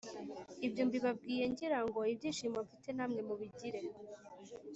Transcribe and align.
Ibyo 0.65 0.81
mbibabwiye 0.87 1.43
ngira 1.51 1.79
ngo 1.85 1.99
ibyishimo 2.13 2.57
mfite 2.65 2.89
namwe 2.97 3.21
mubigire 3.27 3.81